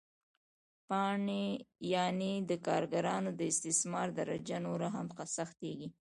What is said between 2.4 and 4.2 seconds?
د کارګرانو د استثمار